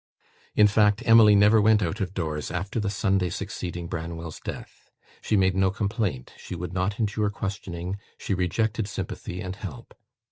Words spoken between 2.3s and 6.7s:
after the Sunday succeeding Branwell's death. She made no complaint; she